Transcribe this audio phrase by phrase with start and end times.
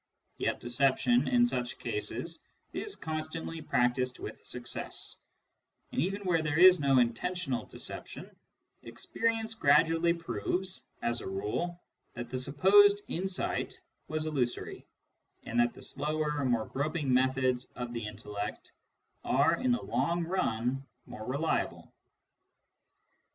[0.39, 5.17] Yet deception in such cases is constantly practised with success;
[5.91, 8.35] and even where there is no intentional deception,
[8.81, 11.83] experience gradually proves, as a rule,
[12.15, 14.87] that the supposed insight was illusory,
[15.43, 18.71] and that the slower, more groping methods of the intellect
[19.23, 21.93] are in the long run more reliable.